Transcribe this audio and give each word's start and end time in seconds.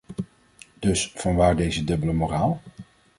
Dus 0.79 1.11
vanwaar 1.15 1.55
deze 1.55 1.83
dubbele 1.83 2.13
moraal? 2.13 2.61